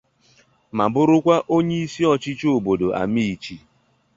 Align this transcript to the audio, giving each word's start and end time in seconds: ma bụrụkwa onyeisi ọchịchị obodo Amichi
ma 0.75 0.85
bụrụkwa 0.93 1.35
onyeisi 1.55 2.01
ọchịchị 2.13 2.47
obodo 2.55 2.87
Amichi 3.01 3.55